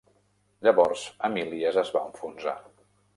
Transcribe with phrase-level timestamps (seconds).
[0.67, 2.55] Llavors Amilias es va enfonsar.